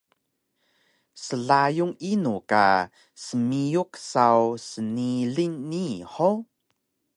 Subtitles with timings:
[1.23, 2.63] Slayun inu ka
[3.25, 6.39] smiyuk saw sniling nii hug?